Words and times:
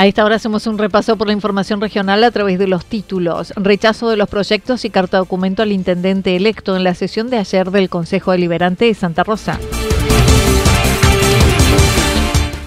A 0.00 0.06
esta 0.06 0.24
hora 0.24 0.36
hacemos 0.36 0.66
un 0.66 0.78
repaso 0.78 1.18
por 1.18 1.26
la 1.26 1.34
información 1.34 1.78
regional 1.78 2.24
a 2.24 2.30
través 2.30 2.58
de 2.58 2.66
los 2.66 2.86
títulos. 2.86 3.52
Rechazo 3.54 4.08
de 4.08 4.16
los 4.16 4.30
proyectos 4.30 4.86
y 4.86 4.88
carta 4.88 5.18
documento 5.18 5.62
al 5.62 5.72
intendente 5.72 6.36
electo 6.36 6.74
en 6.74 6.84
la 6.84 6.94
sesión 6.94 7.28
de 7.28 7.36
ayer 7.36 7.70
del 7.70 7.90
Consejo 7.90 8.32
Deliberante 8.32 8.86
de 8.86 8.94
Santa 8.94 9.24
Rosa. 9.24 9.60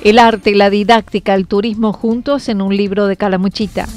El 0.03 0.19
arte, 0.19 0.53
la 0.53 0.69
didáctica, 0.69 1.33
el 1.33 1.47
turismo 1.47 1.91
juntos 1.91 2.49
en 2.49 2.61
un 2.61 2.77
libro 2.77 3.07
de 3.07 3.17
Calamuchita. 3.17 3.87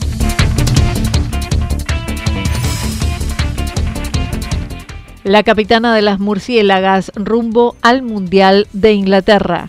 La 5.24 5.42
capitana 5.42 5.94
de 5.94 6.00
las 6.00 6.20
murciélagas 6.20 7.12
rumbo 7.14 7.76
al 7.82 8.00
Mundial 8.00 8.66
de 8.72 8.94
Inglaterra. 8.94 9.68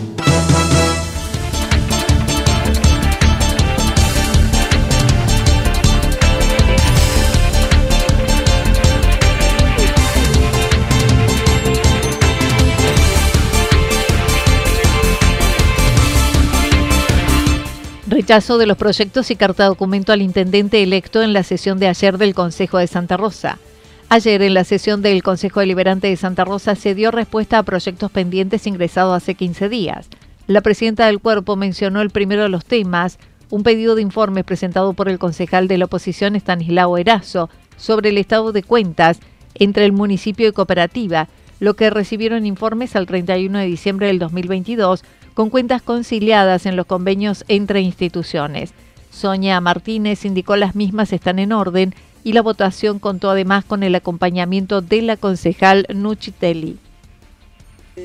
Rechazo 18.31 18.57
de 18.57 18.65
los 18.65 18.77
proyectos 18.77 19.29
y 19.29 19.35
carta 19.35 19.65
documento 19.65 20.13
al 20.13 20.21
intendente 20.21 20.81
electo 20.81 21.21
en 21.21 21.33
la 21.33 21.43
sesión 21.43 21.79
de 21.79 21.89
ayer 21.89 22.17
del 22.17 22.33
Consejo 22.33 22.77
de 22.77 22.87
Santa 22.87 23.17
Rosa. 23.17 23.59
Ayer, 24.07 24.41
en 24.41 24.53
la 24.53 24.63
sesión 24.63 25.01
del 25.01 25.21
Consejo 25.21 25.59
Deliberante 25.59 26.07
de 26.07 26.15
Santa 26.15 26.45
Rosa, 26.45 26.75
se 26.75 26.95
dio 26.95 27.11
respuesta 27.11 27.57
a 27.57 27.63
proyectos 27.63 28.09
pendientes 28.09 28.67
ingresados 28.67 29.17
hace 29.17 29.35
15 29.35 29.67
días. 29.67 30.07
La 30.47 30.61
presidenta 30.61 31.07
del 31.07 31.19
cuerpo 31.19 31.57
mencionó 31.57 31.99
el 32.01 32.09
primero 32.09 32.43
de 32.43 32.47
los 32.47 32.63
temas, 32.63 33.19
un 33.49 33.63
pedido 33.63 33.95
de 33.95 34.01
informe 34.01 34.45
presentado 34.45 34.93
por 34.93 35.09
el 35.09 35.19
concejal 35.19 35.67
de 35.67 35.77
la 35.77 35.85
oposición 35.85 36.37
Estanislao 36.37 36.97
Erazo 36.97 37.49
sobre 37.75 38.11
el 38.11 38.17
estado 38.17 38.53
de 38.53 38.63
cuentas 38.63 39.19
entre 39.55 39.83
el 39.83 39.91
municipio 39.91 40.47
y 40.47 40.53
cooperativa, 40.53 41.27
lo 41.59 41.73
que 41.73 41.89
recibieron 41.89 42.45
informes 42.45 42.95
al 42.95 43.07
31 43.07 43.59
de 43.59 43.65
diciembre 43.65 44.07
del 44.07 44.19
2022 44.19 45.03
con 45.33 45.49
cuentas 45.49 45.81
conciliadas 45.81 46.65
en 46.65 46.75
los 46.75 46.85
convenios 46.85 47.45
entre 47.47 47.81
instituciones. 47.81 48.73
Sonia 49.09 49.59
Martínez 49.61 50.25
indicó 50.25 50.55
las 50.55 50.75
mismas 50.75 51.13
están 51.13 51.39
en 51.39 51.51
orden 51.51 51.93
y 52.23 52.33
la 52.33 52.41
votación 52.41 52.99
contó 52.99 53.29
además 53.29 53.65
con 53.65 53.83
el 53.83 53.95
acompañamiento 53.95 54.81
de 54.81 55.01
la 55.01 55.17
concejal 55.17 55.85
Nuchitelli. 55.93 56.77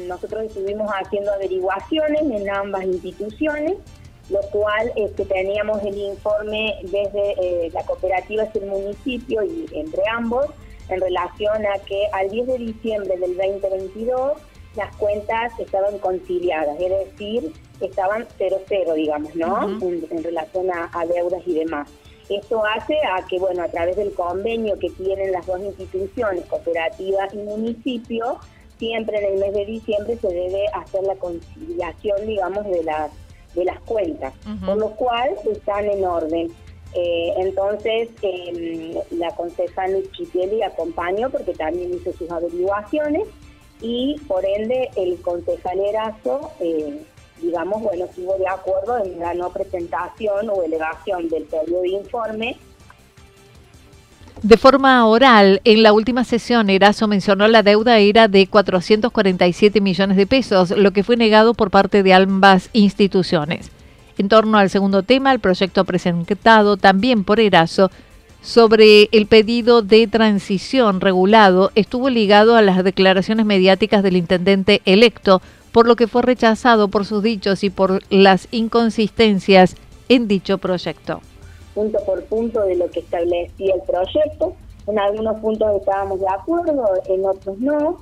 Nosotros 0.09 0.45
estuvimos 0.45 0.91
haciendo 0.91 1.33
averiguaciones 1.33 2.23
en 2.23 2.51
ambas 2.51 2.85
instituciones, 2.85 3.75
lo 4.31 4.41
cual 4.51 4.91
este, 4.97 5.25
teníamos 5.25 5.83
el 5.85 5.97
informe 5.97 6.75
desde 6.83 7.67
eh, 7.67 7.71
la 7.73 7.85
cooperativa 7.85 8.43
hacia 8.43 8.63
el 8.63 8.69
municipio 8.69 9.45
y 9.45 9.67
entre 9.73 10.03
ambos 10.13 10.47
en 10.89 11.01
relación 11.01 11.65
a 11.67 11.79
que 11.85 12.07
al 12.13 12.31
10 12.31 12.47
de 12.47 12.59
diciembre 12.59 13.17
del 13.19 13.37
2022 13.37 14.33
las 14.77 14.95
cuentas 14.97 15.53
estaban 15.59 15.99
conciliadas, 15.99 16.79
es 16.79 16.91
decir, 16.91 17.53
estaban 17.81 18.27
0-0, 18.39 18.95
digamos, 18.95 19.35
¿no? 19.35 19.79
en, 19.81 20.23
relación 20.23 20.71
a, 20.71 21.07
deudas 21.07 21.43
y 21.47 21.55
demás. 21.55 21.89
Esto 22.29 22.63
hace 22.65 22.97
a 22.97 23.25
que, 23.27 23.39
bueno, 23.39 23.63
a 23.63 23.69
través 23.69 23.97
del 23.97 24.13
convenio 24.13 24.79
que 24.79 24.91
tienen 24.91 25.33
las 25.33 25.47
dos 25.47 25.61
instituciones, 25.61 26.45
cooperativa 26.47 27.29
y 27.33 27.37
municipio, 27.37 28.39
siempre 28.79 29.19
en 29.19 29.35
el 29.35 29.41
mes 29.41 29.55
de 29.55 29.65
diciembre 29.65 30.19
se 30.21 30.29
debe 30.29 30.67
hacer 30.75 31.03
la 31.05 31.15
conciliación, 31.17 32.27
digamos, 32.27 32.65
de 32.67 32.83
las, 32.83 33.11
de 33.55 33.65
las 33.65 33.81
cuentas, 33.81 34.35
por 34.65 34.77
lo 34.77 34.91
cual 34.91 35.31
están 35.51 35.87
en 35.87 36.05
orden. 36.05 36.53
Eh, 36.95 37.33
entonces, 37.39 38.09
em, 38.23 38.95
la 39.11 39.35
concejal 39.35 40.03
Chipelli 40.13 40.63
acompañó 40.63 41.31
porque 41.31 41.53
también 41.53 41.93
hizo 41.95 42.13
sus 42.13 42.31
averiguaciones 42.31 43.29
y 43.81 44.17
por 44.27 44.45
ende 44.45 44.91
el 44.97 45.21
concejalerazo, 45.21 46.53
eh, 46.61 47.03
digamos, 47.41 47.83
bueno, 47.83 48.07
estuvo 48.07 48.37
de 48.39 48.49
acuerdo 48.49 49.05
en 49.05 49.19
la 49.19 49.35
no 49.35 49.51
presentación 49.51 50.49
o 50.51 50.63
elevación 50.63 51.29
del 51.29 51.45
periodo 51.45 51.83
de 51.83 51.89
informe. 51.89 52.57
De 54.43 54.57
forma 54.59 55.07
oral, 55.07 55.61
en 55.65 55.83
la 55.83 55.93
última 55.93 56.23
sesión, 56.23 56.69
Erazo 56.69 57.09
mencionó 57.09 57.49
la 57.49 57.63
deuda 57.63 57.99
era 57.99 58.29
de 58.29 58.47
447 58.47 59.81
millones 59.81 60.17
de 60.17 60.27
pesos, 60.27 60.71
lo 60.71 60.93
que 60.93 61.03
fue 61.03 61.17
negado 61.17 61.55
por 61.55 61.71
parte 61.71 62.03
de 62.03 62.13
ambas 62.13 62.69
instituciones. 62.73 63.71
En 64.19 64.29
torno 64.29 64.59
al 64.59 64.71
segundo 64.71 65.03
tema, 65.03 65.33
el 65.33 65.41
proyecto 65.41 65.85
presentado 65.85 66.77
también 66.77 67.25
por 67.25 67.41
Erazo 67.41 67.91
sobre 68.47 69.09
el 69.11 69.27
pedido 69.27 69.83
de 69.83 70.07
transición 70.07 71.01
regulado 71.01 71.73
estuvo 71.75 72.09
ligado 72.09 72.55
a 72.55 72.63
las 72.63 72.85
declaraciones 72.85 73.45
mediáticas 73.45 74.05
del 74.05 74.17
intendente 74.17 74.83
electo, 74.85 75.43
por 75.73 75.89
lo 75.89 75.97
que 75.97 76.07
fue 76.07 76.23
rechazado 76.23 76.87
por 76.87 77.05
sus 77.05 77.25
dichos 77.25 77.65
y 77.65 77.71
por 77.71 78.03
las 78.09 78.47
inconsistencias 78.53 79.75
en 80.09 80.29
dicho 80.29 80.59
proyecto. 80.59 81.21
Punto 81.75 81.99
por 82.07 82.23
punto 82.27 82.61
de 82.61 82.77
lo 82.77 82.89
que 82.89 83.01
establecía 83.01 83.75
el 83.75 83.83
proyecto. 83.83 84.55
En 84.87 85.01
algunos 85.01 85.41
puntos 85.41 85.69
estábamos 85.81 86.21
de 86.21 86.29
acuerdo, 86.29 86.85
en 87.09 87.25
otros 87.25 87.59
no. 87.59 87.99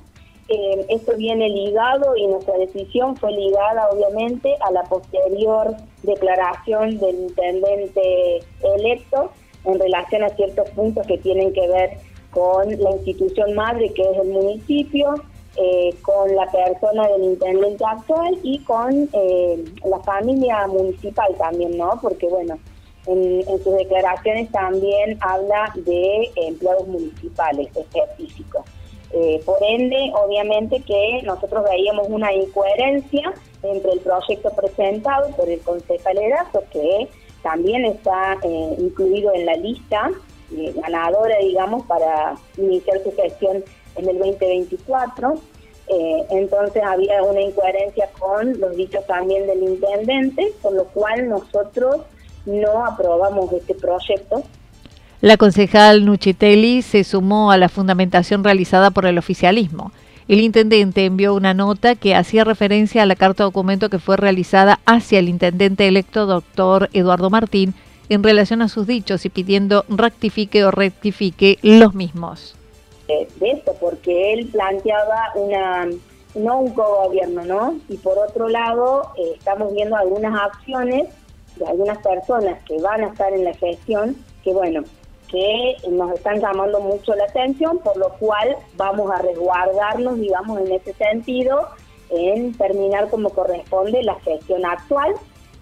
Eh, 0.47 0.85
esto 0.89 1.17
viene 1.17 1.49
ligado 1.49 2.15
y 2.15 2.27
nuestra 2.27 2.55
decisión 2.59 3.15
fue 3.15 3.31
ligada 3.31 3.89
obviamente 3.89 4.55
a 4.61 4.69
la 4.69 4.83
posterior 4.83 5.75
declaración 6.03 6.99
del 6.99 7.15
intendente 7.15 8.43
electo 8.75 9.31
en 9.65 9.79
relación 9.79 10.23
a 10.23 10.29
ciertos 10.29 10.69
puntos 10.71 11.05
que 11.07 11.17
tienen 11.17 11.53
que 11.53 11.67
ver 11.67 11.97
con 12.31 12.69
la 12.69 12.91
institución 12.91 13.53
madre 13.53 13.91
que 13.93 14.01
es 14.01 14.17
el 14.17 14.27
municipio, 14.27 15.15
eh, 15.57 15.95
con 16.01 16.35
la 16.35 16.51
persona 16.51 17.07
del 17.07 17.23
intendente 17.23 17.85
actual 17.85 18.37
y 18.43 18.59
con 18.59 19.09
eh, 19.13 19.63
la 19.85 19.99
familia 19.99 20.67
municipal 20.67 21.33
también, 21.37 21.77
¿no? 21.77 21.97
Porque 22.01 22.27
bueno, 22.27 22.59
en, 23.07 23.45
sus 23.63 23.77
declaraciones 23.77 24.51
también 24.51 25.17
habla 25.21 25.71
de 25.75 26.29
empleados 26.35 26.87
municipales 26.87 27.69
específicos. 27.75 28.65
Eh, 29.13 29.41
por 29.45 29.57
ende, 29.63 30.11
obviamente 30.25 30.81
que 30.81 31.21
nosotros 31.23 31.63
veíamos 31.63 32.07
una 32.09 32.33
incoherencia 32.33 33.33
entre 33.63 33.93
el 33.93 33.99
proyecto 34.01 34.49
presentado 34.49 35.29
por 35.37 35.49
el 35.49 35.61
concejal 35.61 36.17
Erazo, 36.17 36.63
que 36.69 37.07
también 37.45 37.85
está 37.85 38.37
eh, 38.41 38.75
incluido 38.79 39.31
en 39.33 39.45
la 39.45 39.55
lista 39.55 40.09
ganadora, 40.75 41.35
digamos, 41.41 41.85
para 41.85 42.35
iniciar 42.57 43.01
su 43.03 43.15
gestión 43.15 43.63
en 43.95 44.09
el 44.09 44.17
2024. 44.17 45.35
entonces 46.31 46.83
había 46.83 47.21
una 47.23 47.41
incoherencia 47.41 48.09
con 48.19 48.59
los 48.59 48.75
dichos 48.75 49.05
también 49.05 49.45
del 49.47 49.61
intendente, 49.63 50.53
por 50.61 50.73
lo 50.73 50.85
cual 50.85 51.29
nosotros 51.29 52.01
no 52.45 52.85
aprobamos 52.85 53.51
este 53.53 53.75
proyecto 53.75 54.43
la 55.25 55.37
concejal 55.37 56.05
Nuchitelli 56.05 56.83
se 56.83 57.03
sumó 57.03 57.49
a 57.49 57.57
la 57.57 57.67
fundamentación 57.67 58.43
realizada 58.43 58.91
por 58.91 59.07
el 59.07 59.17
oficialismo. 59.17 59.91
El 60.27 60.39
intendente 60.39 61.05
envió 61.05 61.35
una 61.35 61.53
nota 61.53 61.93
que 61.93 62.15
hacía 62.15 62.43
referencia 62.43 63.03
a 63.03 63.05
la 63.05 63.15
carta 63.15 63.43
documento 63.43 63.89
que 63.89 63.99
fue 63.99 64.17
realizada 64.17 64.79
hacia 64.85 65.19
el 65.19 65.29
intendente 65.29 65.87
electo 65.87 66.25
doctor 66.25 66.89
Eduardo 66.93 67.29
Martín 67.29 67.75
en 68.09 68.23
relación 68.23 68.63
a 68.63 68.67
sus 68.67 68.87
dichos 68.87 69.25
y 69.25 69.29
pidiendo 69.29 69.85
rectifique 69.87 70.65
o 70.65 70.71
rectifique 70.71 71.59
los 71.61 71.93
mismos. 71.93 72.55
De 73.07 73.51
esto, 73.51 73.75
porque 73.79 74.33
él 74.33 74.47
planteaba 74.47 75.31
una 75.35 75.89
no 76.33 76.59
un 76.59 76.73
cogobierno, 76.73 77.45
¿no? 77.45 77.79
Y 77.87 77.97
por 77.97 78.17
otro 78.17 78.49
lado, 78.49 79.11
eh, 79.17 79.35
estamos 79.37 79.73
viendo 79.73 79.95
algunas 79.95 80.37
acciones 80.37 81.07
de 81.55 81.65
algunas 81.65 81.97
personas 81.99 82.61
que 82.65 82.77
van 82.81 83.03
a 83.03 83.07
estar 83.07 83.31
en 83.31 83.45
la 83.45 83.53
gestión, 83.53 84.17
que 84.43 84.51
bueno, 84.51 84.83
que 85.35 85.89
nos 85.89 86.13
están 86.13 86.39
llamando 86.39 86.79
mucho 86.79 87.13
la 87.13 87.25
atención, 87.25 87.79
por 87.79 87.97
lo 87.97 88.09
cual 88.19 88.55
vamos 88.77 89.11
a 89.11 89.21
resguardarnos, 89.21 90.17
digamos, 90.17 90.61
en 90.61 90.71
ese 90.71 90.93
sentido, 90.93 91.67
en 92.09 92.53
terminar 92.57 93.09
como 93.09 93.29
corresponde 93.31 94.01
la 94.03 94.15
gestión 94.21 94.65
actual 94.65 95.13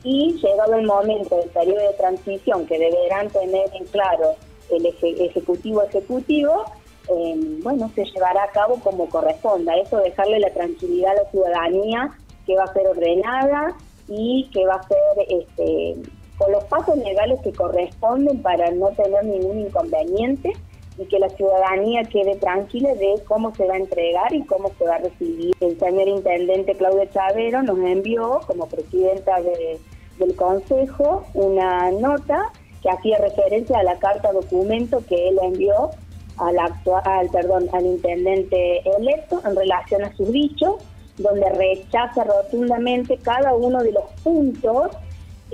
y 0.04 0.34
llegado 0.34 0.76
el 0.76 0.86
momento 0.86 1.38
del 1.38 1.50
periodo 1.50 1.88
de 1.88 1.94
transición 1.94 2.68
que 2.68 2.78
deberán 2.78 3.30
tener 3.30 3.68
en 3.74 3.86
claro 3.86 4.36
el 4.70 4.86
ejecutivo 4.86 5.82
ejecutivo, 5.82 6.66
eh, 7.10 7.36
bueno, 7.64 7.90
se 7.96 8.06
llevará 8.06 8.44
a 8.44 8.52
cabo 8.52 8.80
como 8.80 9.10
corresponda. 9.10 9.76
Eso 9.78 9.98
dejarle 9.98 10.40
la 10.40 10.52
tranquilidad 10.52 11.14
a 11.14 11.24
la 11.24 11.32
ciudadanía 11.32 12.12
que 12.46 12.56
va 12.56 12.66
a 12.66 12.74
ser 12.74 12.88
ordenada 12.88 13.76
y 14.08 14.50
que 14.54 14.66
va 14.66 14.76
a 14.76 14.88
ser 14.88 15.26
este, 15.30 15.96
con 16.38 16.52
los 16.52 16.64
pasos 16.66 16.98
legales 16.98 17.40
que 17.42 17.54
corresponden 17.54 18.42
para 18.42 18.72
no 18.72 18.90
tener 18.90 19.24
ningún 19.26 19.60
inconveniente 19.60 20.54
y 20.98 21.06
que 21.06 21.20
la 21.20 21.30
ciudadanía 21.30 22.04
quede 22.04 22.36
tranquila 22.36 22.94
de 22.96 23.16
cómo 23.28 23.54
se 23.56 23.66
va 23.68 23.76
a 23.76 23.78
entregar 23.78 24.34
y 24.34 24.44
cómo 24.46 24.72
se 24.78 24.86
va 24.86 24.96
a 24.96 25.00
recibir. 25.00 25.56
El 25.60 25.80
señor 25.80 26.08
intendente 26.08 26.76
Claudio 26.76 27.06
Chavero 27.06 27.64
nos 27.64 27.80
envió 27.80 28.42
como 28.46 28.68
presidenta 28.68 29.42
del 29.42 30.36
Consejo 30.36 31.26
una 31.34 31.92
nota 31.92 32.52
que 32.82 32.90
hacía 32.90 33.18
referencia 33.18 33.80
a 33.80 33.84
la 33.84 33.98
carta 33.98 34.32
documento 34.32 35.04
que 35.08 35.30
él 35.30 35.40
envió 35.42 35.92
al 36.38 36.60
actual, 36.60 37.30
perdón, 37.32 37.70
al 37.74 37.86
intendente 37.86 38.82
electo 38.98 39.42
en 39.46 39.56
relación 39.56 40.04
a 40.04 40.14
sus 40.16 40.32
dichos, 40.32 40.76
donde 41.18 41.48
rechaza 41.50 42.24
rotundamente 42.24 43.18
cada 43.18 43.54
uno 43.54 43.84
de 43.84 43.92
los 43.92 44.06
puntos 44.24 44.92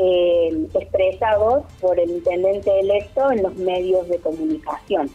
eh, 0.02 0.68
expresados 0.76 1.66
por 1.82 2.00
el 2.00 2.10
intendente 2.10 2.80
electo 2.80 3.32
en 3.32 3.44
los 3.44 3.54
medios 3.56 4.08
de 4.08 4.18
comunicación. 4.20 5.10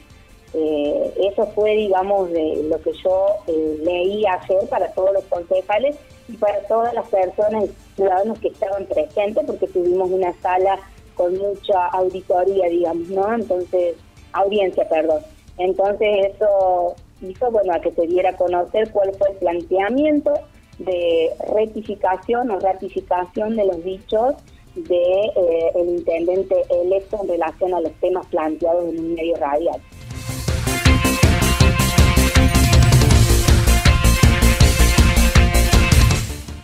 Eh, 0.53 1.15
eso 1.33 1.47
fue, 1.55 1.75
digamos, 1.75 2.29
lo 2.31 2.81
que 2.83 2.93
yo 3.03 3.27
eh, 3.47 3.79
leí 3.83 4.27
hacer 4.27 4.69
para 4.69 4.93
todos 4.93 5.15
los 5.15 5.25
concejales 5.25 5.97
y 6.29 6.37
para 6.37 6.61
todas 6.69 6.93
las 6.93 7.09
personas 7.09 7.65
ciudadanos 7.97 8.39
que 8.41 8.49
estaban 8.49 8.85
presentes, 8.85 9.45
porque 9.47 9.67
tuvimos 9.69 10.11
una 10.11 10.35
sala 10.43 10.79
con 11.15 11.35
mucha 11.39 11.87
auditoría, 11.87 12.69
digamos, 12.69 13.09
¿no? 13.09 13.35
Entonces, 13.35 13.97
audiencia, 14.33 14.87
perdón. 14.89 15.23
Entonces, 15.57 16.35
eso 16.35 16.95
hizo, 17.23 17.51
bueno, 17.51 17.73
a 17.73 17.81
que 17.81 17.93
se 17.93 18.07
diera 18.07 18.31
a 18.31 18.37
conocer 18.37 18.91
cuál 18.91 19.15
fue 19.15 19.31
el 19.31 19.37
planteamiento 19.37 20.35
de 20.79 21.31
rectificación 21.55 22.51
o 22.51 22.59
ratificación 22.59 23.57
de 23.57 23.65
los 23.65 23.83
dichos 23.83 24.35
de 24.75 24.97
eh, 24.97 25.71
el 25.77 25.89
intendente 25.89 26.55
electo 26.71 27.19
en 27.23 27.29
relación 27.29 27.75
a 27.75 27.81
los 27.81 27.93
temas 27.95 28.27
planteados 28.27 28.89
en 28.89 28.99
un 28.99 29.15
medio 29.15 29.37
radial. 29.37 29.81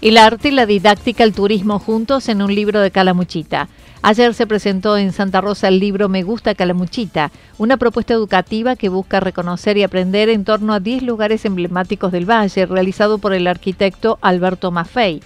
El 0.00 0.16
arte, 0.16 0.50
la 0.50 0.64
didáctica, 0.64 1.24
el 1.24 1.34
turismo 1.34 1.78
juntos 1.78 2.30
en 2.30 2.40
un 2.40 2.54
libro 2.54 2.80
de 2.80 2.90
Calamuchita. 2.90 3.68
Ayer 4.00 4.32
se 4.32 4.46
presentó 4.46 4.96
en 4.96 5.12
Santa 5.12 5.42
Rosa 5.42 5.68
el 5.68 5.78
libro 5.78 6.08
Me 6.08 6.22
gusta 6.22 6.54
Calamuchita, 6.54 7.30
una 7.58 7.76
propuesta 7.76 8.14
educativa 8.14 8.76
que 8.76 8.88
busca 8.88 9.20
reconocer 9.20 9.76
y 9.76 9.82
aprender 9.82 10.30
en 10.30 10.44
torno 10.44 10.72
a 10.72 10.80
10 10.80 11.02
lugares 11.02 11.44
emblemáticos 11.44 12.12
del 12.12 12.24
valle, 12.24 12.64
realizado 12.64 13.18
por 13.18 13.34
el 13.34 13.46
arquitecto 13.46 14.18
Alberto 14.22 14.70
Maffei. 14.70 15.20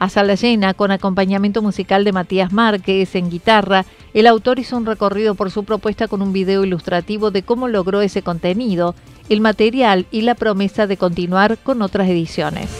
A 0.00 0.08
sala 0.08 0.36
llena, 0.36 0.74
con 0.74 0.92
acompañamiento 0.92 1.60
musical 1.60 2.04
de 2.04 2.12
Matías 2.12 2.52
Márquez 2.52 3.16
en 3.16 3.30
guitarra, 3.30 3.84
el 4.14 4.28
autor 4.28 4.60
hizo 4.60 4.76
un 4.76 4.86
recorrido 4.86 5.34
por 5.34 5.50
su 5.50 5.64
propuesta 5.64 6.06
con 6.06 6.22
un 6.22 6.32
video 6.32 6.64
ilustrativo 6.64 7.32
de 7.32 7.42
cómo 7.42 7.66
logró 7.66 8.00
ese 8.00 8.22
contenido, 8.22 8.94
el 9.28 9.40
material 9.40 10.06
y 10.12 10.20
la 10.20 10.36
promesa 10.36 10.86
de 10.86 10.96
continuar 10.96 11.58
con 11.58 11.82
otras 11.82 12.08
ediciones. 12.08 12.70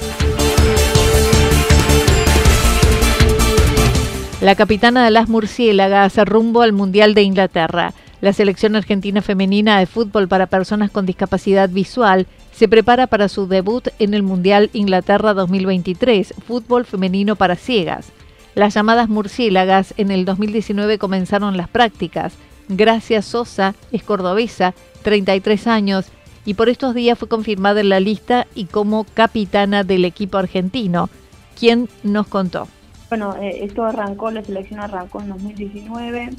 La 4.41 4.55
capitana 4.55 5.05
de 5.05 5.11
las 5.11 5.29
murciélagas 5.29 6.17
rumbo 6.19 6.62
al 6.62 6.73
Mundial 6.73 7.15
de 7.15 7.23
Inglaterra. 7.23 7.93
La 8.20 8.32
selección 8.32 8.76
argentina 8.76 9.23
femenina 9.23 9.81
de 9.81 9.87
fútbol 9.87 10.29
para 10.29 10.47
personas 10.47 10.93
con 10.93 11.06
discapacidad 11.06 11.69
visual 11.69 12.29
se 12.58 12.66
prepara 12.66 13.06
para 13.06 13.28
su 13.28 13.46
debut 13.46 13.87
en 14.00 14.14
el 14.14 14.25
Mundial 14.25 14.69
Inglaterra 14.72 15.32
2023, 15.32 16.34
fútbol 16.44 16.84
femenino 16.84 17.37
para 17.37 17.55
ciegas. 17.55 18.10
Las 18.56 18.75
llamadas 18.75 19.08
murciélagas 19.08 19.94
en 19.96 20.10
el 20.10 20.25
2019 20.25 20.99
comenzaron 20.99 21.56
las 21.56 21.69
prácticas. 21.69 22.34
Gracias 22.69 23.26
Sosa 23.26 23.76
es 23.93 24.02
cordobesa, 24.02 24.75
33 25.02 25.69
años, 25.69 26.06
y 26.44 26.55
por 26.55 26.69
estos 26.69 26.96
días 26.96 27.16
fue 27.16 27.28
confirmada 27.28 27.81
en 27.81 27.90
la 27.90 28.00
lista 28.00 28.49
y 28.56 28.64
como 28.64 29.05
capitana 29.05 29.84
del 29.84 30.05
equipo 30.05 30.37
argentino. 30.38 31.10
¿Quién 31.56 31.88
nos 32.02 32.26
contó? 32.26 32.66
Bueno, 33.08 33.37
eh, 33.40 33.60
esto 33.62 33.84
arrancó, 33.84 34.32
la 34.32 34.43
selección 34.43 34.81
arrancó 34.81 35.20
en 35.20 35.29
2019. 35.29 36.31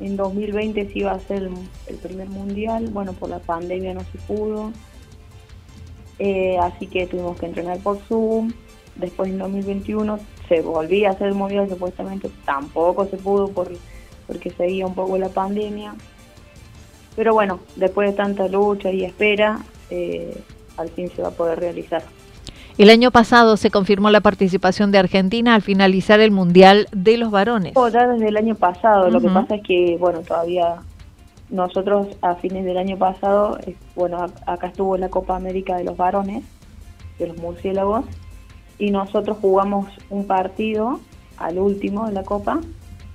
En 0.00 0.16
2020 0.16 0.92
se 0.92 0.98
iba 0.98 1.12
a 1.12 1.14
hacer 1.14 1.48
el 1.86 1.96
primer 1.96 2.28
mundial. 2.28 2.88
Bueno, 2.90 3.12
por 3.12 3.30
la 3.30 3.38
pandemia 3.38 3.94
no 3.94 4.00
se 4.00 4.18
pudo. 4.26 4.72
Eh, 6.18 6.58
así 6.58 6.86
que 6.86 7.06
tuvimos 7.06 7.38
que 7.38 7.46
entrenar 7.46 7.78
por 7.78 7.98
Zoom. 8.08 8.52
Después 8.96 9.30
en 9.30 9.38
2021 9.38 10.18
se 10.48 10.60
volvía 10.62 11.10
a 11.10 11.12
hacer 11.12 11.28
el 11.28 11.34
mundial, 11.34 11.68
supuestamente 11.68 12.30
tampoco 12.44 13.06
se 13.06 13.16
pudo 13.16 13.48
por, 13.48 13.70
porque 14.26 14.50
seguía 14.50 14.86
un 14.86 14.94
poco 14.94 15.16
la 15.18 15.28
pandemia. 15.28 15.94
Pero 17.14 17.34
bueno, 17.34 17.60
después 17.76 18.10
de 18.10 18.16
tanta 18.16 18.48
lucha 18.48 18.90
y 18.90 19.04
espera, 19.04 19.60
eh, 19.90 20.40
al 20.76 20.88
fin 20.90 21.10
se 21.14 21.22
va 21.22 21.28
a 21.28 21.32
poder 21.32 21.60
realizar. 21.60 22.02
El 22.78 22.90
año 22.90 23.10
pasado 23.10 23.56
se 23.56 23.72
confirmó 23.72 24.10
la 24.10 24.20
participación 24.20 24.92
de 24.92 24.98
Argentina 24.98 25.56
al 25.56 25.62
finalizar 25.62 26.20
el 26.20 26.30
Mundial 26.30 26.86
de 26.92 27.16
los 27.16 27.32
Varones. 27.32 27.72
Oh, 27.74 27.88
ya 27.88 28.06
desde 28.06 28.28
el 28.28 28.36
año 28.36 28.54
pasado, 28.54 29.10
lo 29.10 29.20
que 29.20 29.28
pasa 29.28 29.56
es 29.56 29.62
que, 29.64 29.96
bueno, 29.98 30.20
todavía 30.20 30.76
nosotros 31.50 32.08
a 32.20 32.34
fines 32.34 32.64
del 32.64 32.76
año 32.76 32.98
pasado, 32.98 33.58
bueno, 33.94 34.26
acá 34.46 34.68
estuvo 34.68 34.96
la 34.96 35.08
Copa 35.08 35.36
América 35.36 35.76
de 35.76 35.84
los 35.84 35.96
varones, 35.96 36.44
de 37.18 37.26
los 37.26 37.36
murciélagos, 37.38 38.04
y 38.78 38.90
nosotros 38.90 39.38
jugamos 39.40 39.86
un 40.10 40.26
partido 40.26 41.00
al 41.36 41.58
último 41.58 42.06
de 42.06 42.12
la 42.12 42.22
Copa, 42.22 42.60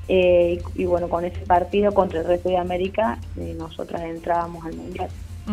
eh, 0.08 0.62
y, 0.75 0.86
bueno, 0.86 1.08
con 1.10 1.24
ese 1.24 1.46
partido 1.46 1.94
contra 1.94 2.20
el 2.20 2.25
resto 2.25 2.50
de 2.50 2.58
América, 2.58 3.20
eh, 3.38 3.56
nosotras 3.58 4.02
entrábamos 4.02 4.66
al 4.66 4.75
Mundial. 4.75 5.10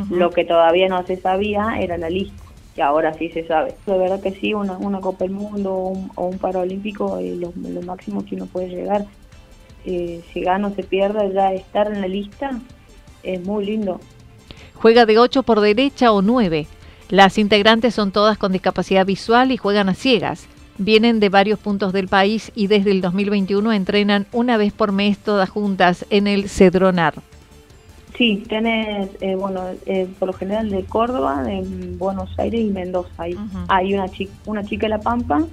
Lo 0.09 0.31
que 0.31 0.45
todavía 0.45 0.89
no 0.89 1.05
se 1.05 1.17
sabía 1.17 1.81
era 1.81 1.99
la 1.99 2.09
lista, 2.09 2.43
que 2.77 2.83
ahora 2.83 3.13
sí 3.15 3.29
se 3.31 3.45
sabe. 3.47 3.75
De 3.87 3.99
verdad 3.99 4.21
que 4.21 4.31
sí, 4.33 4.55
una, 4.55 4.79
una 4.79 5.01
Copa 5.01 5.25
del 5.25 5.33
Mundo 5.33 5.75
o 5.75 5.89
un, 5.89 6.11
o 6.15 6.27
un 6.27 6.39
Paralímpico, 6.39 7.19
eh, 7.19 7.37
lo, 7.37 7.53
lo 7.57 7.83
máximo 7.83 8.25
que 8.25 8.37
uno 8.37 8.47
puede 8.47 8.69
llegar 8.69 9.05
eh, 9.85 10.23
si 10.33 10.41
gana 10.41 10.69
o 10.69 10.75
se 10.75 10.83
pierda, 10.83 11.27
ya 11.33 11.53
estar 11.53 11.93
en 11.93 12.01
la 12.01 12.09
lista 12.09 12.61
es 13.23 13.43
muy 13.45 13.67
lindo. 13.67 14.01
Juega 14.75 15.07
de 15.07 15.19
8 15.19 15.43
por 15.43 15.61
derecha 15.61 16.13
o 16.13 16.23
9. 16.23 16.67
Las 17.11 17.39
integrantes 17.39 17.95
son 17.95 18.13
todas 18.13 18.39
con 18.39 18.53
discapacidad 18.53 19.05
visual 19.05 19.53
y 19.53 19.57
juegan 19.57 19.89
a 19.89 19.95
ciegas. 19.95 20.47
Vienen 20.79 21.21
de 21.21 21.29
varios 21.29 21.59
puntos 21.59 21.93
del 21.93 22.09
país 22.09 22.53
y 22.55 22.69
desde 22.69 22.93
el 22.93 23.01
2021 23.01 23.73
entrenan 23.73 24.27
una 24.33 24.57
vez 24.57 24.73
por 24.73 24.93
mes 24.93 25.19
todas 25.19 25.51
juntas 25.51 26.07
en 26.09 26.27
el 26.27 26.49
Cedronar. 26.49 27.15
Sí, 28.17 28.45
tenés, 28.49 29.11
eh, 29.21 29.35
bueno, 29.35 29.63
eh, 29.87 30.07
por 30.19 30.29
lo 30.29 30.33
general 30.33 30.71
de 30.71 30.85
Córdoba, 30.85 31.43
de 31.43 31.63
Buenos 31.99 32.39
Aires 32.39 32.61
y 32.61 32.71
Mendoza. 32.71 33.11
Hay, 33.19 33.37
hay 33.69 33.95
una, 33.95 34.09
chica, 34.09 34.33
una 34.47 34.65
chica 34.65 34.87
de 34.87 34.91
La 34.91 35.01
Pampa 35.01 35.45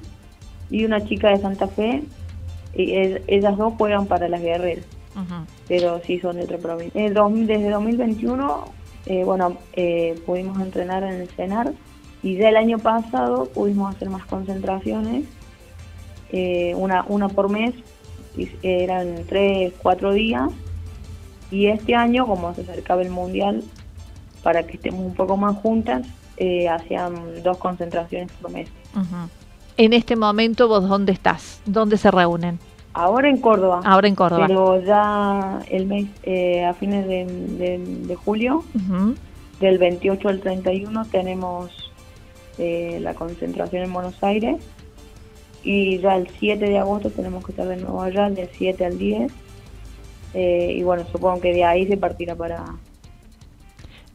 y 0.70 0.86
una 0.86 1.04
chica 1.04 1.30
de 1.30 1.38
Santa 1.38 1.68
Fe 1.68 2.04
ellas 2.78 3.58
dos 3.58 3.74
juegan 3.78 4.06
para 4.06 4.30
las 4.30 4.42
guerreras, 4.42 4.86
pero 5.68 6.00
sí 6.06 6.20
son 6.20 6.38
de 6.38 6.44
otra 6.44 6.58
provincia. 6.58 7.02
desde 7.02 7.70
2021, 7.70 8.66
eh, 9.08 9.24
bueno, 9.24 9.58
eh, 9.74 10.20
pudimos 10.26 10.60
entrenar 10.60 11.04
en 11.04 11.22
el 11.22 11.30
CENAR 11.30 11.74
y 12.22 12.36
ya 12.36 12.50
el 12.50 12.58
año 12.58 12.78
pasado 12.78 13.46
pudimos 13.46 13.96
hacer 13.96 14.10
más 14.10 14.26
concentraciones, 14.26 15.26
eh, 16.32 16.74
una, 16.76 17.06
una 17.08 17.30
por 17.30 17.50
mes, 17.50 17.74
eran 18.62 19.24
tres, 19.28 19.74
cuatro 19.82 20.14
días, 20.14 20.52
y 21.50 21.68
este 21.68 21.96
año, 21.96 22.28
como 22.28 22.54
se 22.54 22.62
acercaba 22.62 23.02
el 23.02 23.10
Mundial, 23.10 23.64
para 24.44 24.64
que 24.64 24.74
estemos 24.74 25.00
un 25.00 25.16
poco 25.16 25.38
más 25.38 25.56
juntas, 25.58 26.06
hacían 26.70 27.42
dos 27.42 27.58
concentraciones 27.58 28.32
por 28.34 28.52
mes. 28.52 28.70
En 29.78 29.94
este 29.94 30.16
momento, 30.16 30.68
¿vos 30.68 30.88
dónde 30.88 31.14
estás? 31.14 31.62
¿Dónde 31.66 31.98
se 31.98 32.12
reúnen? 32.12 32.60
Ahora 32.98 33.30
en 33.30 33.38
Córdoba. 33.38 33.82
Ahora 33.86 34.08
en 34.08 34.16
Córdoba. 34.16 34.48
Pero 34.48 34.84
ya 34.84 35.60
el 35.70 35.86
mes, 35.86 36.08
eh, 36.24 36.66
a 36.66 36.74
fines 36.74 37.08
de, 37.08 38.18
julio, 38.26 38.64
del 39.60 39.78
28 39.78 40.28
al 40.28 40.40
31, 40.40 41.06
tenemos 41.06 41.70
eh, 42.58 42.98
la 43.00 43.14
concentración 43.14 43.84
en 43.84 43.94
Buenos 43.94 44.24
Aires. 44.24 44.56
Y 45.64 46.00
ya 46.00 46.16
el 46.16 46.28
7 46.40 46.66
de 46.66 46.80
agosto 46.80 47.12
tenemos 47.12 47.46
que 47.46 47.52
estar 47.52 47.68
de 47.68 47.78
nuevo 47.78 48.02
allá, 48.02 48.32
del 48.32 48.50
7 48.52 48.84
al 48.84 48.98
10. 48.98 49.32
Eh, 50.34 50.74
y 50.78 50.82
bueno, 50.82 51.06
supongo 51.12 51.40
que 51.40 51.54
de 51.54 51.66
ahí 51.66 51.86
se 51.86 51.98
partirá 51.98 52.34
para... 52.34 52.66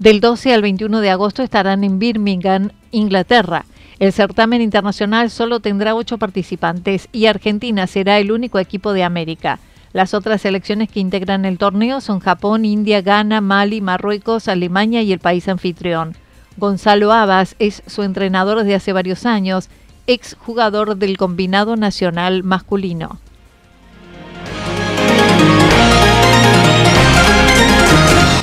Del 0.00 0.18
12 0.18 0.54
al 0.54 0.62
21 0.62 1.00
de 1.00 1.10
agosto 1.10 1.44
estarán 1.44 1.84
en 1.84 2.00
Birmingham, 2.00 2.70
Inglaterra. 2.90 3.64
El 4.02 4.12
certamen 4.12 4.61
internacional 4.61 5.30
solo 5.30 5.61
tendrá 5.61 5.94
ocho 5.94 6.18
participantes 6.18 7.09
y 7.12 7.26
Argentina 7.26 7.87
será 7.87 8.18
el 8.18 8.32
único 8.32 8.59
equipo 8.59 8.92
de 8.92 9.04
América. 9.04 9.61
Las 9.92 10.12
otras 10.12 10.40
selecciones 10.40 10.88
que 10.88 10.99
integran 10.99 11.44
el 11.44 11.56
torneo 11.56 12.00
son 12.00 12.18
Japón, 12.18 12.64
India, 12.64 13.00
Ghana, 13.00 13.40
Mali, 13.40 13.80
Marruecos, 13.80 14.49
Alemania 14.49 15.02
y 15.02 15.12
el 15.12 15.21
país 15.21 15.47
anfitrión. 15.47 16.16
Gonzalo 16.56 17.12
Abas 17.12 17.54
es 17.61 17.85
su 17.87 18.02
entrenador 18.02 18.59
desde 18.59 18.75
hace 18.75 18.92
varios 18.92 19.25
años, 19.25 19.68
ex 20.09 20.35
jugador 20.35 20.97
del 20.97 21.16
combinado 21.16 21.76
nacional 21.76 22.42
masculino. 22.42 23.21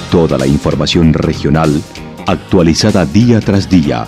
Toda 0.10 0.38
la 0.38 0.48
información 0.48 1.12
regional 1.12 1.82
actualizada 2.28 3.06
día 3.06 3.42
tras 3.42 3.70
día 3.70 4.08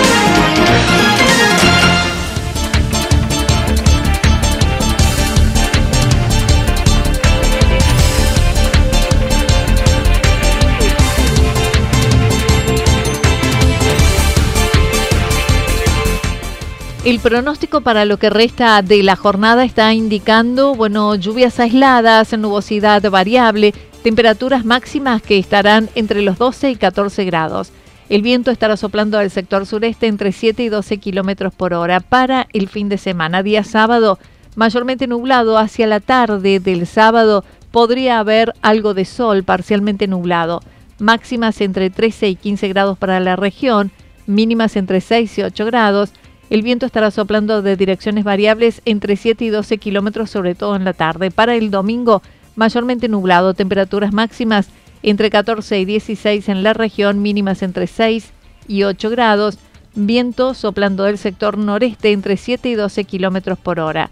Pronóstico 17.21 17.81
para 17.81 18.05
lo 18.05 18.17
que 18.17 18.31
resta 18.31 18.81
de 18.81 19.03
la 19.03 19.15
jornada 19.15 19.63
está 19.63 19.93
indicando, 19.93 20.73
bueno, 20.73 21.13
lluvias 21.13 21.59
aisladas, 21.59 22.35
nubosidad 22.35 23.07
variable, 23.11 23.75
temperaturas 24.01 24.65
máximas 24.65 25.21
que 25.21 25.37
estarán 25.37 25.87
entre 25.93 26.23
los 26.23 26.39
12 26.39 26.71
y 26.71 26.75
14 26.75 27.23
grados. 27.25 27.71
El 28.09 28.23
viento 28.23 28.49
estará 28.49 28.75
soplando 28.75 29.19
al 29.19 29.29
sector 29.29 29.67
sureste 29.67 30.07
entre 30.07 30.31
7 30.31 30.63
y 30.63 30.69
12 30.69 30.97
kilómetros 30.97 31.53
por 31.53 31.75
hora 31.75 31.99
para 31.99 32.47
el 32.53 32.67
fin 32.67 32.89
de 32.89 32.97
semana. 32.97 33.43
Día 33.43 33.63
sábado, 33.63 34.17
mayormente 34.55 35.05
nublado 35.05 35.59
hacia 35.59 35.85
la 35.85 35.99
tarde 35.99 36.59
del 36.59 36.87
sábado, 36.87 37.45
podría 37.69 38.17
haber 38.17 38.53
algo 38.63 38.95
de 38.95 39.05
sol 39.05 39.43
parcialmente 39.43 40.07
nublado. 40.07 40.61
Máximas 40.97 41.61
entre 41.61 41.91
13 41.91 42.29
y 42.29 42.35
15 42.35 42.67
grados 42.69 42.97
para 42.97 43.19
la 43.19 43.35
región, 43.35 43.91
mínimas 44.25 44.75
entre 44.75 45.01
6 45.01 45.37
y 45.37 45.43
8 45.43 45.65
grados 45.65 46.13
el 46.51 46.63
viento 46.63 46.85
estará 46.85 47.11
soplando 47.11 47.61
de 47.61 47.77
direcciones 47.77 48.25
variables 48.25 48.81
entre 48.83 49.15
7 49.15 49.45
y 49.45 49.49
12 49.49 49.77
kilómetros, 49.77 50.29
sobre 50.29 50.53
todo 50.53 50.75
en 50.75 50.83
la 50.83 50.91
tarde. 50.91 51.31
Para 51.31 51.55
el 51.55 51.71
domingo, 51.71 52.21
mayormente 52.57 53.07
nublado, 53.07 53.53
temperaturas 53.53 54.11
máximas 54.11 54.67
entre 55.01 55.29
14 55.29 55.79
y 55.79 55.85
16 55.85 56.49
en 56.49 56.61
la 56.61 56.73
región, 56.73 57.21
mínimas 57.21 57.63
entre 57.63 57.87
6 57.87 58.33
y 58.67 58.83
8 58.83 59.09
grados. 59.11 59.59
Viento 59.95 60.53
soplando 60.53 61.05
del 61.05 61.17
sector 61.17 61.57
noreste 61.57 62.11
entre 62.11 62.35
7 62.35 62.67
y 62.67 62.75
12 62.75 63.05
kilómetros 63.05 63.57
por 63.57 63.79
hora. 63.79 64.09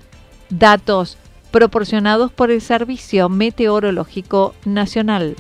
Datos 0.50 1.18
proporcionados 1.52 2.32
por 2.32 2.52
el 2.52 2.62
Servicio 2.62 3.28
Meteorológico 3.28 4.56
Nacional. 4.64 5.36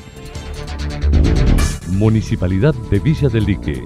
Municipalidad 1.91 2.75
de 2.91 2.99
Villa 2.99 3.29
del 3.29 3.45
Lique 3.45 3.85